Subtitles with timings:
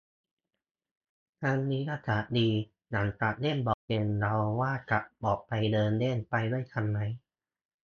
[1.43, 2.49] วันนี้อากาศดี
[2.91, 6.99] หลังจากเล่นบอร์ดเกม เราว่าจะออกไปเดินเล่น ไปด้วยกันไหม